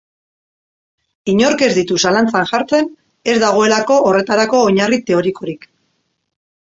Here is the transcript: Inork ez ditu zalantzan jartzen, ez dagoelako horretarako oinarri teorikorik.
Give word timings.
Inork 1.33 1.59
ez 1.65 1.69
ditu 1.75 1.99
zalantzan 2.05 2.49
jartzen, 2.53 2.89
ez 3.35 3.37
dagoelako 3.45 3.99
horretarako 4.09 4.63
oinarri 4.71 5.01
teorikorik. 5.11 5.69